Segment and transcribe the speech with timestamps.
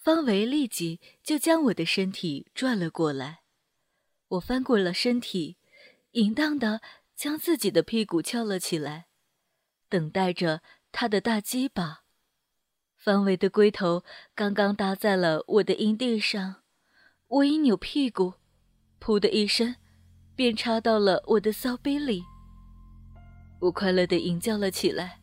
[0.00, 3.40] 方维立即就将我的身体转了过来。
[4.28, 5.58] 我翻过了身体，
[6.12, 6.80] 淫荡的
[7.14, 9.08] 将自己的屁股翘了起来，
[9.90, 12.04] 等待着他的大鸡巴。
[12.96, 14.02] 方维的龟头
[14.34, 16.62] 刚刚搭在了我的阴蒂上，
[17.26, 18.34] 我一扭屁股，
[18.98, 19.76] 噗的一声，
[20.34, 22.22] 便插到了我的骚逼里。
[23.60, 25.20] 我快乐的吟叫了起来。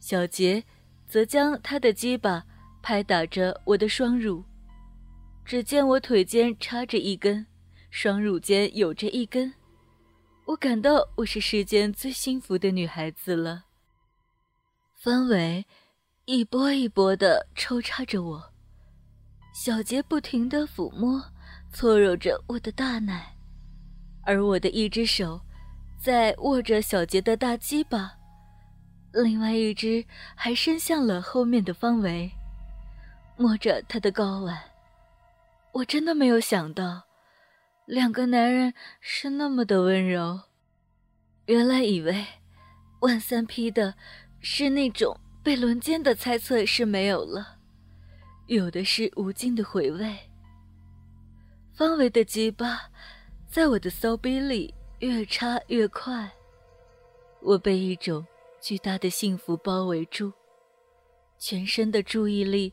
[0.00, 0.64] 小杰
[1.08, 2.44] 则将他的鸡巴
[2.84, 4.44] 拍打着我的双乳，
[5.42, 7.46] 只见我腿间插着一根，
[7.88, 9.54] 双乳间有着一根，
[10.44, 13.64] 我感到我是世间最幸福的女孩子了。
[14.92, 15.64] 方伟
[16.26, 18.52] 一波一波的抽插着我，
[19.54, 21.24] 小杰不停的抚摸、
[21.72, 23.34] 搓揉着我的大奶，
[24.24, 25.40] 而我的一只手
[25.98, 28.12] 在握着小杰的大鸡巴。
[29.14, 32.30] 另外一只还伸向了后面的方围，
[33.36, 34.58] 摸着他的睾丸。
[35.72, 37.02] 我真的没有想到，
[37.86, 40.40] 两个男人是那么的温柔。
[41.46, 42.24] 原来以为
[43.00, 43.94] 万三批的
[44.40, 47.58] 是那种被轮奸的猜测是没有了，
[48.46, 50.16] 有的是无尽的回味。
[51.74, 52.82] 方围的鸡巴
[53.48, 56.30] 在我的骚逼里越插越快，
[57.40, 58.24] 我被一种。
[58.60, 60.32] 巨大的幸福包围住，
[61.36, 62.72] 全身的注意力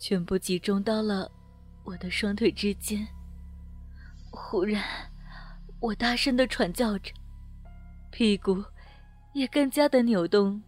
[0.00, 1.30] 全部集中到了
[1.84, 3.06] 我的双腿之间。
[4.30, 4.82] 忽然，
[5.78, 7.12] 我大声的喘叫着，
[8.10, 8.64] 屁股
[9.34, 10.62] 也更加的扭动。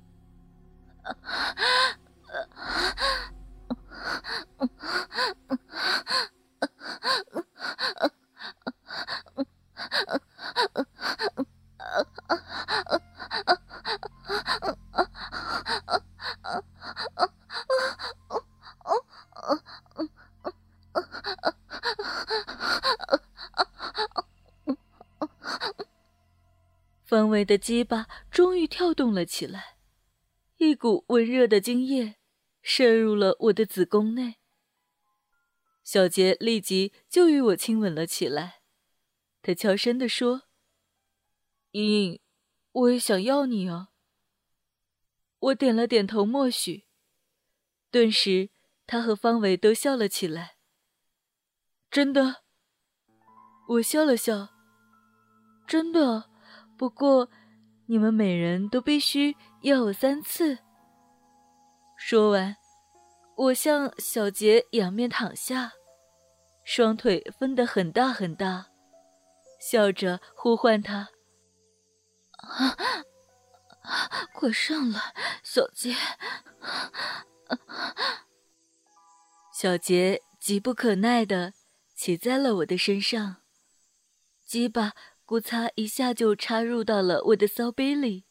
[27.43, 29.77] 伟的鸡巴终于跳动了起来，
[30.59, 32.15] 一股温热的精液
[32.63, 34.37] 射入了我的子宫内。
[35.83, 38.63] 小杰立即就与我亲吻了起来，
[39.43, 40.43] 他悄声地说
[41.73, 42.21] ：“莹莹，
[42.71, 43.89] 我也想要你啊。”
[45.41, 46.87] 我点了点头，默许。
[47.91, 48.51] 顿时，
[48.87, 50.59] 他和方伟都笑了起来。
[51.91, 52.45] 真的，
[53.67, 54.51] 我笑了笑。
[55.67, 56.31] 真的，
[56.83, 57.31] 不过
[57.87, 60.59] 你们每人都必须要我三次。
[61.97, 62.57] 说完，
[63.37, 65.71] 我向小杰仰面躺下，
[66.65, 68.67] 双腿分得很大很大，
[69.61, 71.09] 笑着呼唤他。
[74.35, 75.15] 快上来，
[75.45, 75.95] 小杰！
[79.55, 81.53] 小杰急不可耐地
[81.95, 83.37] 骑在了我的身上，
[84.45, 84.95] 鸡巴
[85.33, 88.27] 咕嚓一下就插入到了我的骚杯里。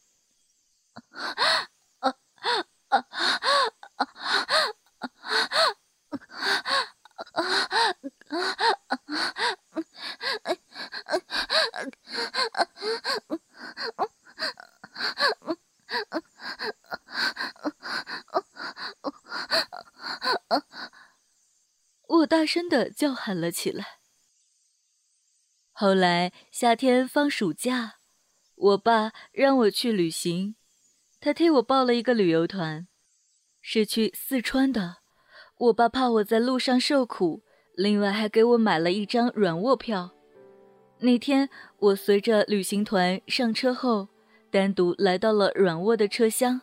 [22.06, 24.01] 我大声的叫喊了起来。
[25.82, 27.94] 后来夏天放暑假，
[28.54, 30.54] 我爸让我去旅行，
[31.18, 32.86] 他替我报了一个旅游团，
[33.60, 34.98] 是去四川的。
[35.58, 37.42] 我爸怕我在路上受苦，
[37.74, 40.12] 另外还给我买了一张软卧票。
[41.00, 44.08] 那天我随着旅行团上车后。
[44.52, 46.60] 单独来到了软卧的车厢，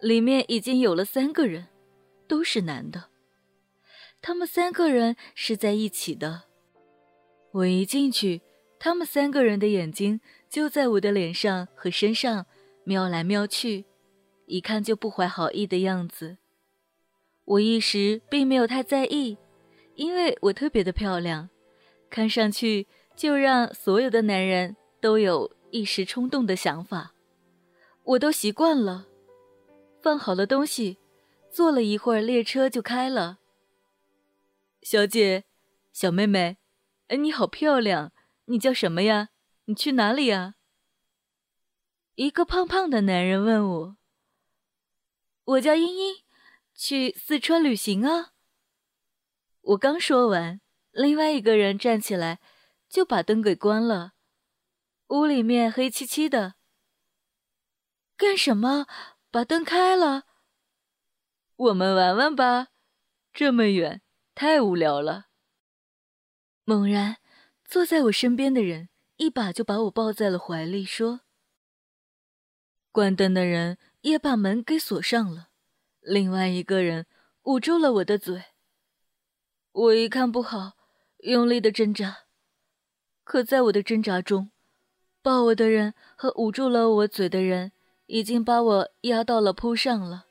[0.00, 1.66] 里面已经有了三个人，
[2.26, 3.10] 都是男的。
[4.22, 6.44] 他们三个人是在一起的。
[7.58, 8.42] 我一进去，
[8.78, 12.46] 他们三个人的眼睛就在我的脸上和身上
[12.84, 13.84] 瞄来瞄去，
[14.46, 16.36] 一看就不怀好意的样子。
[17.44, 19.38] 我一时并没有太在意，
[19.94, 21.48] 因为我特别的漂亮，
[22.08, 22.86] 看上去
[23.16, 25.56] 就让所有的男人都有。
[25.70, 27.12] 一时冲动的想法，
[28.02, 29.06] 我都习惯了。
[30.00, 30.96] 放好了东西，
[31.50, 33.38] 坐了一会儿，列车就开了。
[34.80, 35.44] 小姐，
[35.92, 36.56] 小妹妹，
[37.08, 38.12] 哎，你好漂亮！
[38.44, 39.30] 你叫什么呀？
[39.64, 40.56] 你去哪里呀？
[42.16, 43.96] 一个胖胖的男人问我。
[45.44, 46.16] 我叫茵茵，
[46.74, 48.34] 去四川旅行啊。
[49.62, 50.60] 我刚说完，
[50.90, 52.40] 另外一个人站起来，
[52.90, 54.12] 就把灯给关了。
[55.06, 56.56] 屋里面黑漆漆的。
[58.18, 58.86] 干什么？
[59.30, 60.24] 把灯开了。
[61.56, 62.68] 我们玩玩吧，
[63.32, 64.02] 这么远，
[64.34, 65.27] 太无聊了。
[66.68, 67.16] 猛然，
[67.64, 71.22] 坐在我身边的人一把就把我抱在了怀里，说
[72.92, 75.48] ：“关灯的人也把门给锁上了，
[76.02, 77.06] 另外一个人
[77.44, 78.42] 捂住了我的嘴。
[79.72, 80.72] 我一看不好，
[81.20, 82.24] 用力的挣扎，
[83.24, 84.50] 可在我的挣扎中，
[85.22, 87.72] 抱我的人和捂住了我嘴的人
[88.04, 90.26] 已经把我压到了铺上了。”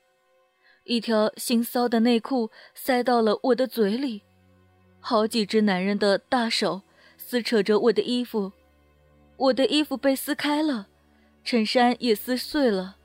[0.86, 4.22] 一条腥骚的内裤塞到了我的嘴里，
[5.00, 6.82] 好几只男人的大手
[7.16, 8.52] 撕扯着我的衣服，
[9.36, 10.88] 我的衣服被撕开了，
[11.44, 12.96] 衬衫也撕碎了，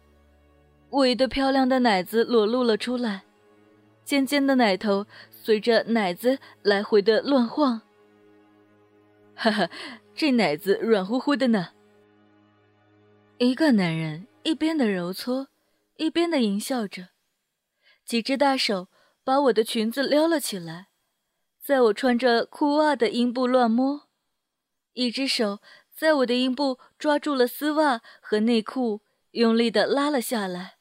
[0.90, 3.24] 我一对漂亮的奶子裸露了出来，
[4.04, 7.82] 尖尖的奶头随着奶子来回的乱晃。
[9.36, 9.70] 哈哈，
[10.16, 11.70] 这奶子软乎乎的呢。
[13.38, 15.48] 一个男人一边的揉搓，
[15.98, 17.10] 一边的淫笑着。
[18.06, 18.88] 几只大手
[19.24, 20.88] 把我的裙子撩了起来，
[21.64, 24.10] 在我穿着裤袜的阴部乱摸，
[24.92, 25.60] 一只手
[25.96, 29.02] 在我的阴部抓住了丝袜和内裤，
[29.32, 30.76] 用力的拉了下来，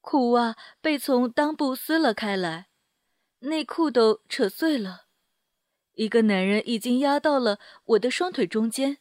[0.00, 2.66] 裤袜被从裆部撕了开来，
[3.40, 5.02] 内裤都扯碎了。
[5.94, 8.98] 一个男人已经压到了我的双腿中间，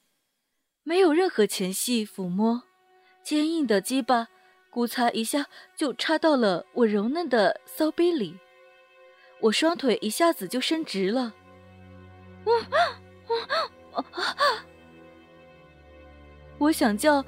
[0.84, 2.62] 没有任何前戏抚摸，
[3.24, 4.28] 坚硬的鸡巴。
[4.72, 8.38] 咕嚓一下就插到了我柔嫩的骚逼里，
[9.40, 11.34] 我双腿一下子就伸直了。
[16.58, 17.24] 我想叫，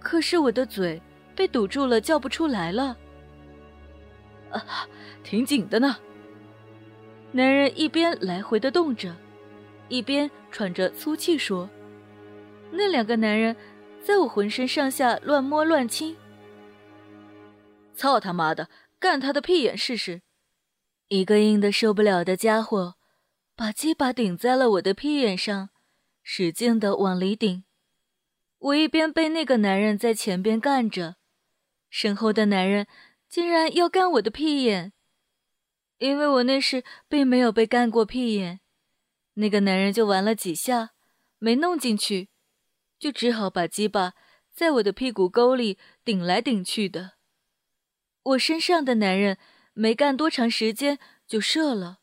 [0.00, 1.00] 可是我的嘴
[1.34, 2.96] 被堵住了，叫不出来了。
[4.50, 4.88] 啊，
[5.22, 5.96] 挺紧的呢。
[7.32, 9.14] 男人一边来回的动着，
[9.88, 11.68] 一边喘着粗气说
[12.72, 13.54] ：“那两个男人
[14.02, 16.16] 在我浑身上下乱摸乱亲。”
[17.94, 20.22] 操他妈的，干他的屁眼试试！
[21.08, 22.96] 一个硬的受不了的家伙，
[23.54, 25.70] 把鸡巴顶在了我的屁眼上，
[26.22, 27.64] 使劲的往里顶。
[28.58, 31.16] 我一边被那个男人在前边干着，
[31.88, 32.88] 身后的男人
[33.28, 34.92] 竟然要干我的屁眼。
[35.98, 38.60] 因为我那时并没有被干过屁眼，
[39.34, 40.90] 那个男人就玩了几下，
[41.38, 42.30] 没弄进去，
[42.98, 44.14] 就只好把鸡巴
[44.52, 47.12] 在我的屁股沟里顶来顶去的。
[48.24, 49.38] 我身上的男人
[49.78, 51.98] 没干多长时间就射了，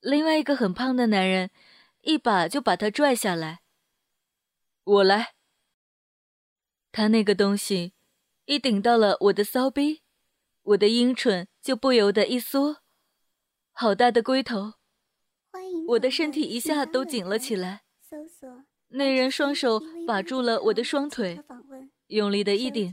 [0.00, 1.50] 另外一个很胖的男人
[2.02, 3.62] 一把就把他拽下来。
[4.84, 5.32] 我来。
[6.90, 7.94] 他那个东西
[8.44, 10.02] 一顶到了我的骚逼，
[10.60, 12.82] 我的阴唇就不由得一缩，
[13.70, 14.74] 好大的龟头，
[15.88, 17.84] 我的身体一下都紧了起来。
[18.88, 21.42] 那人双手把住了我的双腿，
[22.08, 22.92] 用力的一顶。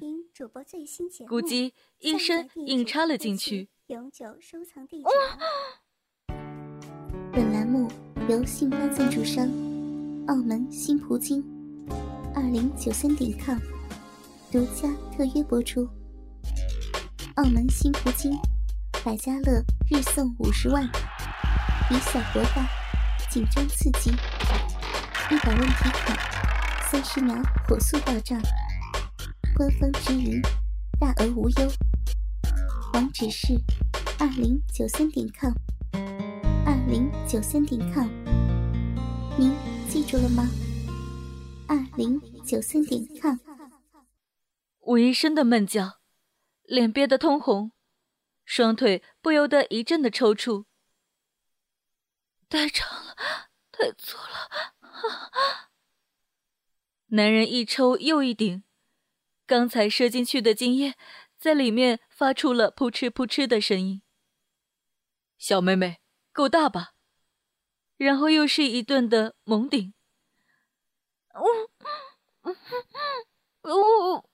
[1.28, 3.68] 咕叽一声硬插了进去。
[3.89, 5.09] 永久收藏地址
[7.33, 7.91] 本栏目
[8.27, 9.47] 由信邦赞助商
[10.27, 11.44] 澳门新葡京
[12.36, 13.57] 二零九三点 com
[14.51, 15.89] 独家特约播出。
[17.38, 18.31] 澳门新葡京
[19.03, 19.59] 百家乐
[19.89, 20.88] 日送五十万，
[21.89, 22.69] 以小博大，
[23.27, 24.12] 紧张刺激，
[25.31, 26.15] 一百万提款，
[26.92, 27.35] 三十秒
[27.68, 28.39] 火速到账。
[29.56, 30.39] 官方直营，
[31.00, 31.71] 大额无忧。
[33.00, 33.54] 网址是
[34.19, 35.54] 二零九三点 com，
[36.66, 38.10] 二零九三点 com。
[39.38, 39.56] 您
[39.88, 40.44] 记住了吗？
[41.69, 43.38] 二零九三点 com。
[44.80, 46.02] 我一声的闷叫，
[46.64, 47.71] 脸憋得通红，
[48.44, 50.66] 双腿不由得一阵的抽搐。
[52.50, 53.16] 太长了，
[53.71, 54.76] 太粗了。
[57.12, 58.62] 男人一抽又一顶。
[59.47, 60.95] 刚才射进去的精液，
[61.40, 64.02] 在里面发出了扑哧扑哧的声音。
[65.38, 66.02] 小妹妹，
[66.34, 66.94] 够大吧？
[67.96, 69.94] 然后又是一顿的猛顶。
[71.36, 72.52] 呜，
[73.64, 74.26] 呜，呜，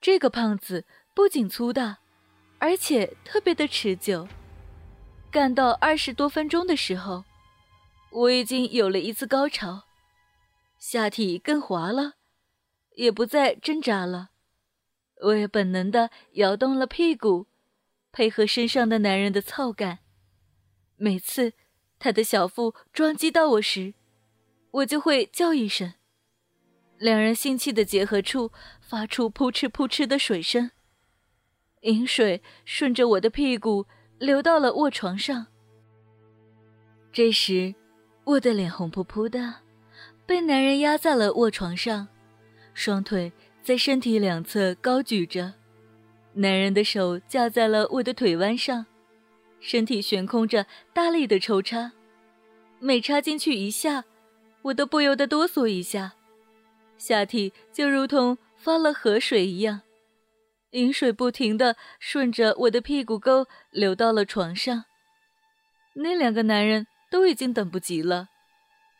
[0.00, 2.00] 这个胖子不仅粗大，
[2.58, 4.28] 而且特别的持久。
[5.30, 7.24] 干到二十多分钟的时候，
[8.10, 9.84] 我已经有了一次高潮。
[10.78, 12.16] 下体更滑了，
[12.94, 14.30] 也不再挣扎了。
[15.22, 17.46] 我也本能的摇动了屁股，
[18.10, 19.98] 配合身上的男人的操感。
[20.96, 21.52] 每次
[21.98, 23.94] 他的小腹撞击到我时，
[24.70, 25.94] 我就会叫一声。
[26.98, 30.70] 两人性器的结合处发出扑哧扑哧的水声，
[31.82, 33.86] 饮水顺着我的屁股
[34.18, 35.46] 流到了卧床上。
[37.12, 37.74] 这时，
[38.24, 39.56] 我的脸红扑扑的。
[40.26, 42.06] 被男人压在了卧床上，
[42.80, 43.30] 双腿
[43.62, 45.52] 在身体两侧高举着，
[46.32, 48.86] 男人的手架在了我的腿弯上，
[49.60, 51.92] 身体悬空着，大力的抽插。
[52.78, 54.04] 每插进去一下，
[54.62, 56.14] 我都不由得哆嗦一下，
[56.96, 59.82] 下体就如同发了河水一样，
[60.70, 64.86] 饮水不停的顺着我的屁股沟流到了床上。
[65.96, 68.30] 那两个男人都已经等不及了，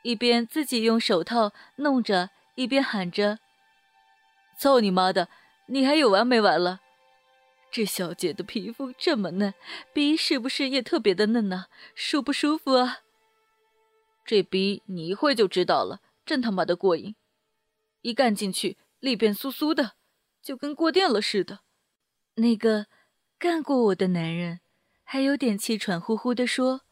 [0.02, 3.38] 一边自己用手套弄着，一边喊着
[4.60, 5.30] ：“操你妈的，
[5.68, 6.82] 你还有完没完了？
[7.70, 9.54] 这小姐的皮肤这么嫩，
[9.94, 11.68] 逼是不是也特别的嫩呢？
[11.94, 12.98] 舒不舒服啊？
[14.22, 17.14] 这逼你一会就知道了，真他妈的过瘾！
[18.02, 19.92] 一干进去，里边酥酥的，
[20.42, 21.60] 就跟过电了似的。”
[22.36, 22.84] 那个
[23.38, 24.60] 干过我的男人。
[25.02, 26.82] 还有点气喘呼呼的说：“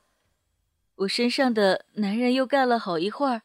[0.97, 3.43] 我身上的男人又干了好一会儿，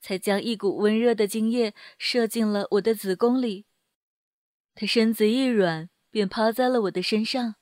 [0.00, 3.66] 才将一股温热的精液射进了我的子宫里。
[4.74, 7.56] 他身子一软，便趴在了我的身上。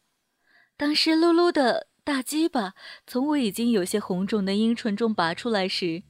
[0.76, 2.74] 当湿漉漉的大鸡巴
[3.06, 6.02] 从我已经有些红肿的阴唇中拔出来时，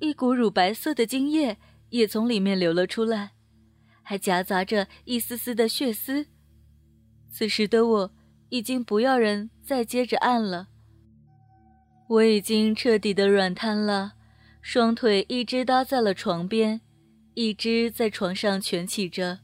[0.00, 1.58] 一股乳白色的精液
[1.90, 3.32] 也从里面流了出来，
[4.02, 6.26] 还夹杂着一丝丝的血丝。
[7.30, 8.14] 此时的我。”
[8.50, 10.68] 已经不要人再接着按了，
[12.08, 14.14] 我已经彻底的软瘫了，
[14.60, 16.80] 双腿一只搭在了床边，
[17.34, 19.40] 一只在床上蜷起着，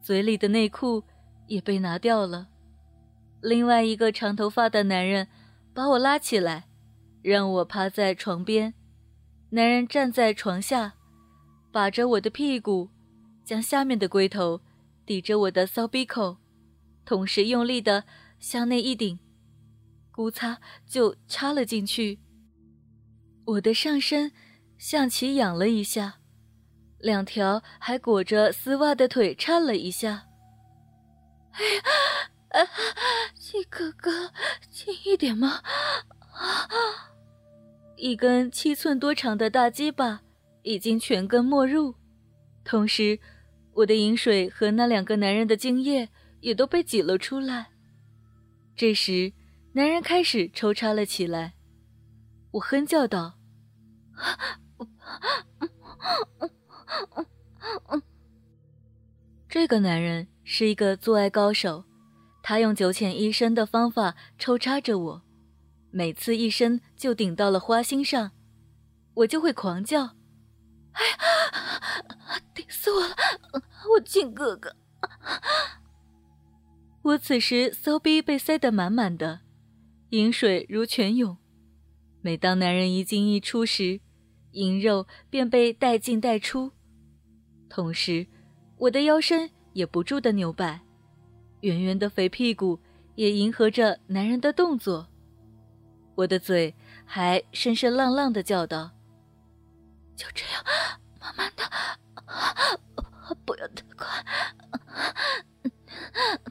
[0.00, 1.04] 嘴里的内裤
[1.46, 2.48] 也被拿掉了。
[3.40, 5.28] 另外一个长头发的男人
[5.74, 6.68] 把我拉起来，
[7.22, 8.74] 让我趴在床边，
[9.50, 10.94] 男人站在床下，
[11.70, 12.90] 把着我的屁股，
[13.44, 14.60] 将下面的龟头
[15.06, 16.36] 抵着我的骚逼口，
[17.04, 18.04] 同时用力的。
[18.42, 19.20] 向内一顶，
[20.12, 22.18] 咕擦就插了进去。
[23.44, 24.32] 我的上身
[24.78, 26.20] 向其仰了一下，
[26.98, 30.26] 两条还裹着丝袜的腿颤了一下。
[31.52, 32.68] 哎呀，
[33.34, 34.30] 亲哥哥，
[34.70, 35.60] 轻一点嘛！
[36.32, 36.68] 啊，
[37.96, 40.22] 一根七寸多长的大鸡巴
[40.62, 41.94] 已经全根没入，
[42.64, 43.18] 同时，
[43.74, 46.08] 我的饮水和那两个男人的精液
[46.40, 47.70] 也都被挤了出来。
[48.76, 49.32] 这时，
[49.72, 51.54] 男人开始抽插了起来。
[52.52, 53.34] 我哼叫道
[59.48, 61.84] ：“这个男人是一个做爱高手，
[62.42, 65.22] 他用九浅一深的方法抽插着我，
[65.90, 68.32] 每次一深就顶到了花心上，
[69.14, 70.16] 我就会狂叫
[70.92, 71.18] ：‘哎呀，
[72.54, 73.16] 顶死我了！
[73.94, 74.76] 我亲哥哥！’”
[77.02, 79.40] 我此时骚逼被塞得满满的，
[80.10, 81.38] 饮水如泉涌。
[82.24, 84.00] 每当男人一进一出时，
[84.52, 86.70] 淫肉便被带进带出，
[87.68, 88.24] 同时
[88.78, 90.80] 我的腰身也不住的扭摆，
[91.62, 92.78] 圆圆的肥屁股
[93.16, 95.08] 也迎合着男人的动作。
[96.14, 96.72] 我的嘴
[97.04, 98.92] 还声声浪浪的叫道
[100.14, 100.64] ：“就这样，
[101.18, 101.64] 慢慢的，
[103.44, 104.06] 不要太快。”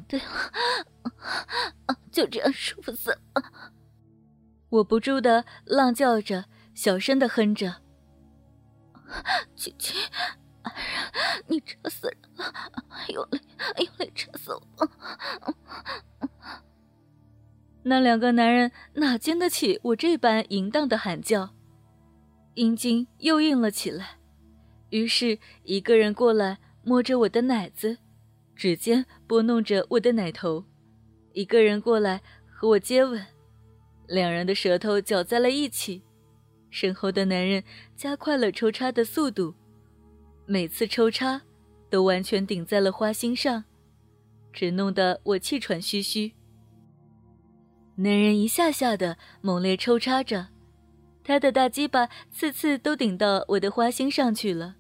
[0.10, 3.71] 对了，就这样舒服死了。
[4.72, 7.82] 我不住的浪叫着，小声的哼着
[9.54, 10.02] ：“亲亲，
[11.48, 12.46] 你扯死人了，
[13.10, 13.42] 用力，
[13.86, 14.62] 用力扯死我！”
[17.84, 21.50] 那两个男人哪经得起我这般淫荡的喊叫，
[22.54, 24.20] 阴茎又硬了起来，
[24.90, 27.98] 于是一个人过来摸着我的奶子。
[28.56, 30.64] 指尖拨弄着我的奶头，
[31.34, 33.26] 一个人过来和我接吻，
[34.12, 36.04] 两人的舌头搅在了一起，
[36.70, 37.64] 身后的男人
[37.96, 39.56] 加快了抽插的速度，
[40.46, 41.42] 每次抽插
[41.90, 43.64] 都完全顶在了花心上，
[44.52, 46.34] 只弄得我气喘吁吁。
[47.96, 50.50] 男人一下下的猛烈抽插着，
[51.24, 54.76] 他的大鸡巴次次都顶到我的花心上去了，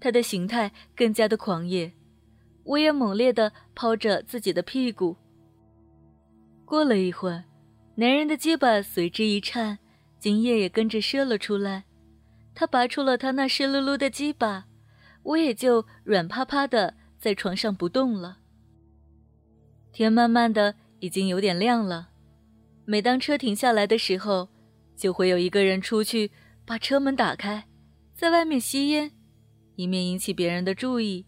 [0.00, 1.92] 他的形态更加的狂野。
[2.64, 5.16] 我也猛烈地抛着自己的屁股。
[6.64, 7.44] 过了一会儿，
[8.02, 9.78] 男人的鸡巴随之一颤，
[10.18, 11.84] 精液也跟着射了出来。
[12.52, 14.66] 他拔出了他那湿漉漉的鸡巴，
[15.22, 18.38] 我也就软趴趴的在床上不动了。
[19.92, 22.08] 天慢慢的已经有点亮了，
[22.84, 24.48] 每当车停下来的时候，
[24.96, 26.32] 就会有一个人出去
[26.66, 27.68] 把车门打开，
[28.16, 29.12] 在外面吸烟，
[29.76, 31.24] 以免引起别人的注意。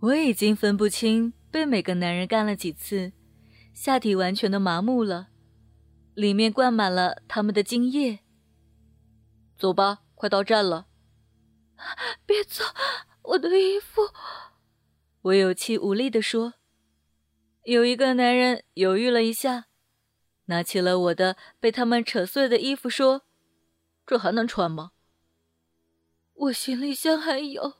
[0.00, 3.12] 我已经分不清被每个男人干了几次，
[3.72, 5.28] 下体完全的麻木了，
[6.18, 8.18] 里面灌满了他们的精液。
[9.56, 10.88] 走吧，快到站了。
[12.26, 12.64] 别走，
[13.22, 14.02] 我的衣服！
[15.22, 16.54] 我有气无力地说。
[17.62, 19.66] 有一个男人犹豫了一下，
[20.46, 23.22] 拿起了我的被他们扯碎的衣服，说
[24.04, 24.90] ：“这还能穿吗？”
[26.34, 27.74] 我行李箱还有。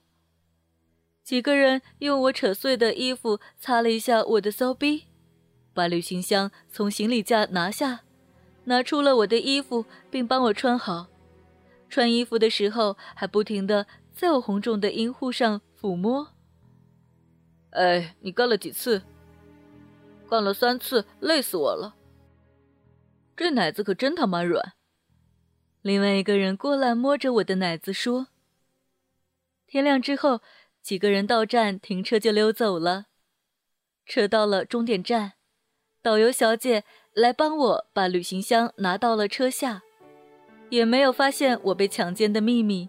[1.24, 5.08] 几个人用我扯碎的衣服擦了一下我的骚逼，
[5.74, 8.04] 把旅行箱从行李架拿下，
[8.68, 11.06] 拿出了我的衣服，并帮我穿好。
[11.88, 16.34] 穿衣服的时候还不停的在我红肿的阴户上抚摸。
[17.70, 19.02] 哎，你干了几次？
[20.28, 21.96] 干了三次，累死我了。
[23.34, 24.74] 这奶子可真他妈软。
[25.80, 28.26] 另外一个人过来摸着我的奶子说
[29.66, 30.42] ：“天亮之后。”
[30.80, 33.06] 几个人到站停车就溜走了，
[34.06, 35.34] 车到了终点站，
[36.00, 36.84] 导游小姐
[37.18, 39.82] 来帮我把旅行箱拿到了车下，
[40.70, 42.88] 也没有发现我被强奸的秘密。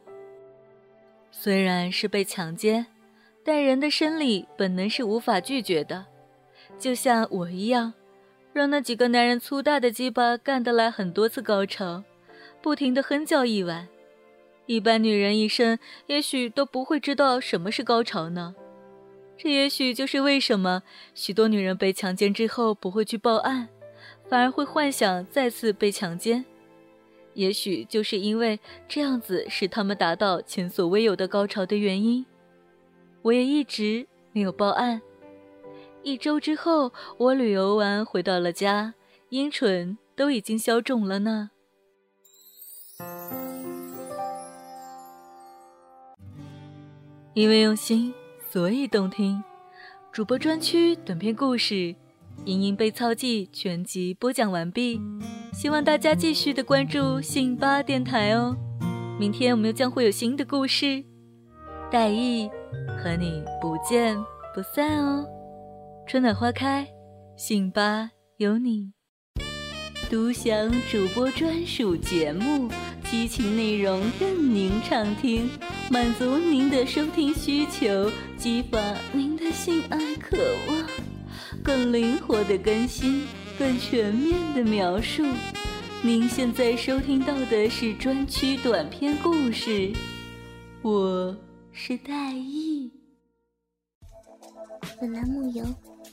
[1.32, 2.86] 虽然是被强奸，
[3.44, 6.06] 但人的生理本能是无法拒绝的，
[6.78, 7.92] 就像我一样，
[8.54, 12.04] 让那几个男人粗大的鸡巴干得来很多次高潮，
[12.62, 13.88] 不停的哼叫一晚。
[14.68, 18.54] 一般女人一生也许都不会知道什么是高潮呢，
[19.36, 20.84] 这也许就是为什么
[21.16, 23.68] 许多女人被强奸之后不会去报案，
[24.30, 26.46] 反而会幻想再次被强奸。
[27.34, 32.26] 也许就是因为这样子使他们达到前所未有的高潮的原因。
[33.22, 35.02] 我也一直没有报案。
[36.04, 38.94] 一周之后，我旅游完回到了家，
[39.30, 41.52] 阴唇都已经消肿了呢。
[47.34, 48.14] 因为用心，
[48.50, 49.44] 所以动听。
[50.12, 51.76] 主播专区短篇故事
[52.46, 55.00] 《莹莹被操记》全集播讲完毕，
[55.54, 58.56] 希望大家继续的关注信八电台哦。
[59.20, 61.04] 明天我们又将会有新的故事，
[61.92, 62.50] 待意
[62.98, 64.18] 和你不见
[64.56, 65.26] 不散哦。
[66.08, 66.88] 春暖花开，
[67.38, 68.94] 信八有你，
[70.10, 72.70] 独享主播专属节目，
[73.04, 75.50] 激情内容任您畅听。
[75.92, 78.80] 满足您的收听需求，激发
[79.12, 80.38] 您的性爱渴
[80.68, 80.86] 望，
[81.64, 83.26] 更灵活的更新，
[83.58, 85.24] 更全面的描述。
[86.02, 89.92] 您现在收听到的是专区短篇故事，
[90.82, 91.36] 我
[91.72, 92.92] 是戴艺。
[95.00, 95.66] 本栏目由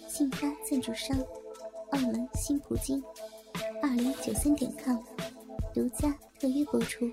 [0.09, 1.17] 信发赞助商
[1.91, 3.03] 澳门新葡京
[3.83, 4.99] 二零九三点 com
[5.75, 7.09] 独家特约播出。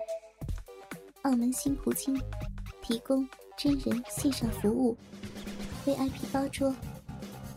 [1.24, 2.20] 澳门新葡京。
[2.86, 3.26] 提供
[3.58, 4.98] 真人线上服务
[5.86, 6.76] ，VIP 包桌，